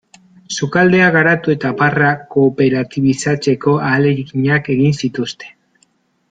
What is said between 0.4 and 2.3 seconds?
Sukaldea garatu eta barra